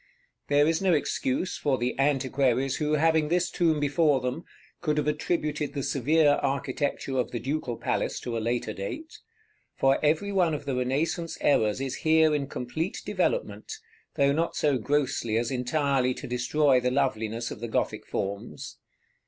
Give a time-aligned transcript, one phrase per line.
[0.47, 4.45] There is no excuse for the antiquaries who, having this tomb before them,
[4.81, 9.19] could have attributed the severe architecture of the Ducal Palace to a later date;
[9.75, 13.73] for every one of the Renaissance errors is here in complete developement,
[14.15, 18.77] though not so grossly as entirely to destroy the loveliness of the Gothic forms.